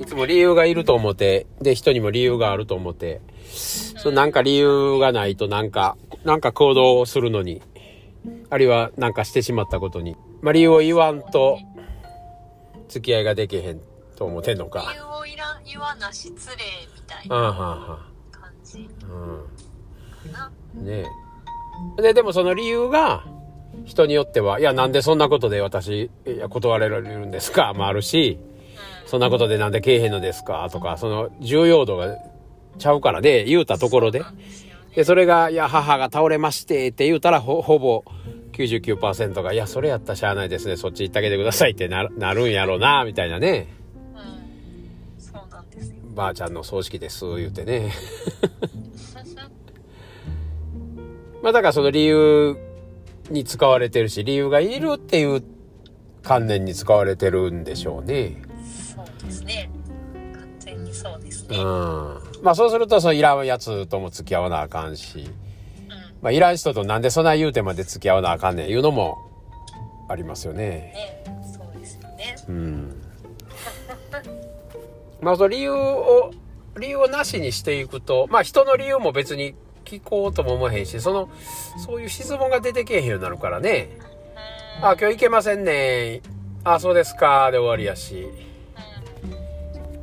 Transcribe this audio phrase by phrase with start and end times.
[0.00, 3.20] いつも理由がいると思って、で、人にも理由があると思って、
[3.52, 7.60] そうなんか理由がないとなんか、なんか行動をするのに、
[8.48, 11.58] あるいはなんかしてしまったことに、まあ理由を言わんと、
[12.88, 13.80] 付き合いができへん
[14.16, 14.92] と思ってんの理か。
[14.96, 16.56] 由をいらん言わな失礼
[16.94, 18.88] みたいな感じ。
[20.32, 20.50] かな。
[20.74, 21.04] ね
[21.98, 22.02] え。
[22.02, 23.24] で、でもその理由が、
[23.84, 28.38] 人によっては、いや、なんでそんなことで私、いや、断られるんですかもあるし、
[29.10, 30.68] そんなことでなんでけえへんのですか？
[30.70, 32.16] とか、その重要度が
[32.78, 34.22] ちゃうからで、言うたところで。
[34.94, 38.04] でそれが、いや、母が倒れましてって言うたら、ほ、ほぼ
[38.52, 40.76] 99%が、いや、それやったらしゃあないですね。
[40.76, 43.66] そっち行ってあげてくださいってなるなるんやろうな、みたいなね。
[44.14, 45.20] うん。
[45.20, 45.96] そうなんですよ。
[46.14, 47.90] ばあちゃんの葬式です、言うてね。
[51.42, 52.56] まあだからその理由
[53.30, 55.42] に使われてるし、理由がいるっていう
[56.22, 58.42] 観念に使われてるんでしょうね。
[59.20, 59.70] そうですね。
[60.32, 61.58] 完全にそうですうね。
[61.58, 61.64] うん。
[61.64, 62.20] ん。
[62.42, 65.30] まあそうすると、そのいらんやつとも付き合わなあかんし、
[66.22, 69.18] まあいらん人となんでそんな言うてまで付き合わなあかんねんいうのも
[70.08, 70.68] ありますよね。
[70.68, 71.24] ね。
[71.52, 72.36] そうですよね。
[72.48, 73.02] うん。
[75.20, 76.30] まあその理由を、
[76.78, 79.54] 理由をなしにしていくと、まあ人の理由も別に
[79.84, 81.28] 聞こうとも思えへんし、その、
[81.84, 83.98] そういう質問が出てけえへんようになるからね。
[84.80, 86.22] あ、今日行けませんね。
[86.64, 87.50] あ、そうですか。
[87.50, 88.49] で終わりやし。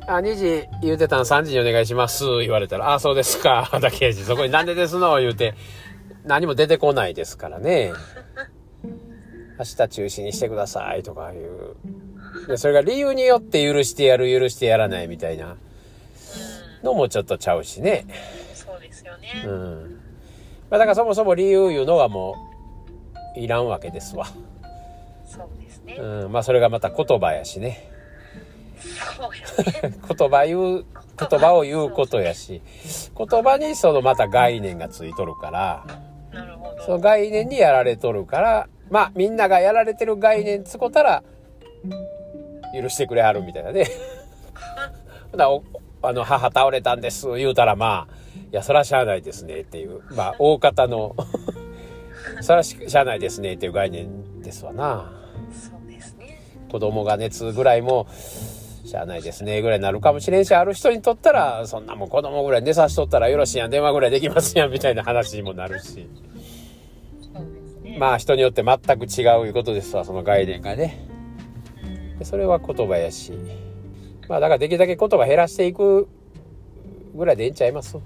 [0.08, 2.24] あ、2時言うてたん3時にお願いします。
[2.40, 3.68] 言われたら、あ、そうですか。
[3.80, 5.18] だけやし、そこになんでですの？
[5.18, 5.54] 言うて、
[6.24, 7.92] 何も出てこないですからね。
[9.58, 12.48] 明日中止にしてくださいとかいう。
[12.48, 15.56] で、それが理由によって許してやる、許してやらないみたいな
[16.82, 18.06] のもちょっとちゃうしね。
[18.54, 19.44] そうですよね。
[19.44, 20.00] うん。
[20.70, 22.34] まあだからそもそも理由いうのはも
[23.36, 24.26] う、いらんわけですわ。
[25.26, 25.96] そうですね。
[25.98, 26.32] うん。
[26.32, 27.90] まあそれがまた言葉やしね。
[30.16, 30.84] 言葉言う、
[31.18, 32.62] 言葉を言うことやし、
[33.16, 36.08] 言葉にそのまた概念がついとるから。
[36.84, 41.22] その概念にやられとるから、まあみんながやられてる概念つこたら、
[42.74, 43.86] 許してくれはるみたいなね。
[45.32, 45.62] ほなお
[46.00, 48.14] あの、母倒れたんです、言うたらまあ、
[48.52, 51.16] いや、そらしゃあないですねっていう、まあ大方の、
[52.40, 55.12] そらしゃあないですねっていう概念ですわな。
[55.52, 56.40] そうですね。
[56.70, 58.06] 子供が熱ぐらいも、
[58.84, 66.08] しゃあないですね、ぐらいになるかもしれんし、ある人にとったら、そんなもん子供ぐらい寝さしとったらよろしいやん、電話ぐらいできますやん、みたいな話にもなるし。
[67.98, 71.08] まあ人によって全く違ういうことですわ、その概念がね。
[72.18, 73.32] でそれは言葉やし。
[74.28, 76.08] まあだからできるだけ言葉減らしていく
[77.14, 77.96] ぐらいでええんちゃいます？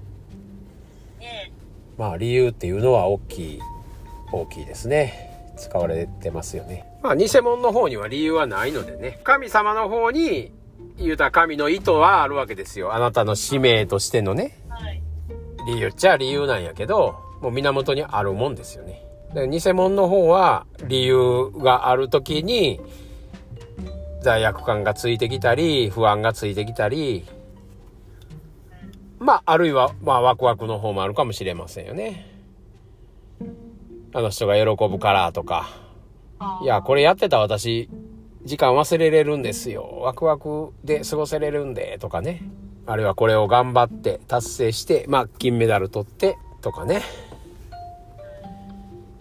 [1.19, 1.51] ね
[1.97, 3.59] まあ理由っていうのは大きい、
[4.31, 5.53] 大きいですね。
[5.57, 6.85] 使われてますよね。
[7.03, 9.19] まあ偽物の方には理由はないのでね。
[9.23, 10.51] 神様の方に
[10.97, 12.93] 言うたら神の意図はあるわけですよ。
[12.93, 14.59] あなたの使命としてのね。
[14.69, 15.01] はい。
[15.67, 19.03] 理由っちゃ理由なんやけど、もう源にあるもんですよね。
[19.33, 22.79] で偽物の方は理由がある時に
[24.21, 27.25] 罪悪感がついてきたり、不安がついてきたり、
[29.19, 32.29] まあ、あるいは、まあ、ワクワクの方もあるかもしれませんよね。
[34.13, 35.69] あの人が喜ぶからとか、
[36.61, 37.89] いや、これやってたら私、
[38.45, 39.99] 時間忘れれるんですよ。
[40.01, 42.41] ワクワクで過ごせれるんで、とかね。
[42.85, 47.01] あるいはこれを頑張って達成して、まあ、金メダル取って、とかね。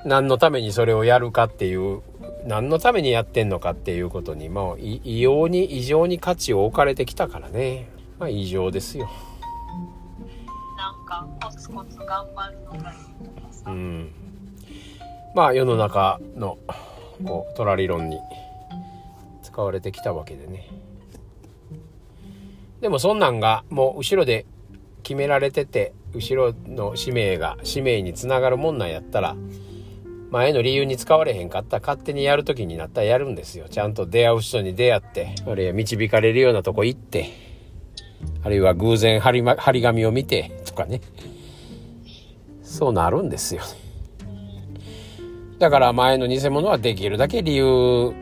[0.04, 2.02] 何のためにそれをやるかっていう、
[2.44, 7.88] 何のためにやってんのかっていうことに、まあ、い異様に、異常に価値を置かれてきたからね。
[8.18, 9.08] まあ、異常ですよ。
[10.76, 12.98] なんかコツコツ頑張るのがいい。
[13.66, 14.12] うん。
[15.34, 16.58] まあ世の中の
[17.24, 18.18] こうトラ理論に
[19.52, 20.66] 使われてきたわけでね。
[22.80, 24.46] でもそんなんがもう後ろで
[25.02, 29.36] 決められてて後ろの使命が使命につながるもんなんやったら
[30.30, 33.68] 前の理由に使われへんかったら勝手にやる時になったらやるんですよ。
[33.68, 37.30] ちゃんと出会う人に出会ってあるいは導かれるようなとこ行って
[38.42, 41.02] あるいは偶然張り,、ま、張り紙を見てとかね
[42.62, 43.62] そうなるんですよ。
[45.58, 48.12] だから前の偽物はできるだけ理由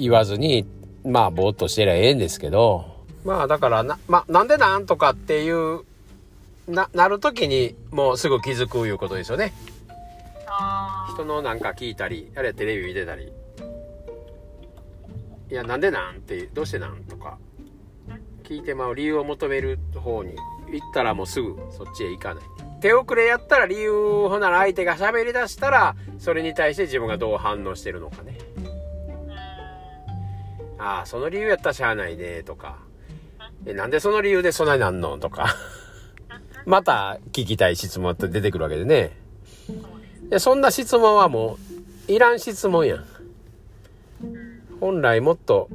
[0.00, 0.66] 言わずに、
[1.04, 5.82] まあ、ぼーっとしてりゃええんですけど、まあ、だからな、まあ、なんでなんとかっていう、
[6.68, 9.52] な、なるときにもうすぐ気づくいうことですよね。
[10.46, 13.32] あ人のなんか聞いたり、あるいはテレビ見てたり、
[15.50, 17.38] いや、なんでなんって、どうしてなんとか、
[18.44, 20.34] 聞いてまう理由を求める方に
[20.72, 22.44] 行ったらもうすぐそっちへ行かない。
[22.80, 23.92] 手遅れやったら理由
[24.28, 28.38] ほんなら相手が喋り出したら、それに対して自分がどう反応してるのかね。
[30.80, 32.78] ああ、その理由やったらしゃあないね、とか。
[33.66, 35.18] え、なんでその理由でそんなになんの？
[35.18, 35.54] とか。
[36.64, 39.16] また聞きたい質問って出てくるわけでね。
[40.30, 41.58] でそんな質問はも
[42.08, 43.04] う、いらん質問やん。
[44.80, 45.68] 本来もっと、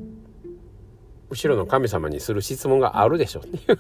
[1.30, 3.80] 後ろの神様にする質問があるでしょっていう。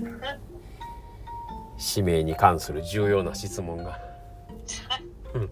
[1.78, 3.98] 使命に関する重要な質問が。
[5.32, 5.50] うん。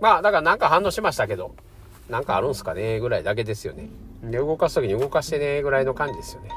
[0.00, 1.54] まあ、だからなんか反応しましたけど、
[2.08, 3.88] なんかあるんすかねぐらいだけですよね。
[4.22, 6.50] で、動かす時に動かしてねぐらいの感じですよね。